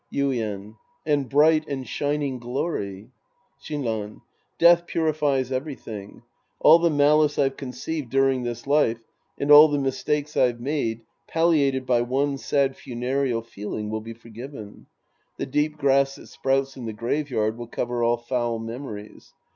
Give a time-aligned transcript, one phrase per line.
[0.11, 0.77] Yuien.
[1.05, 3.11] And bright and shining glory!
[3.61, 4.21] Shinran.
[4.57, 6.23] Death purifies everything.
[6.59, 9.03] All the malice I've conceived during tliis life,
[9.37, 14.87] and all the mistakes I've made, palliated by one sad funereal feeling, will be forgiven.
[15.37, 19.35] The deep grass that sprouts in the graveyard will cover all foul memories.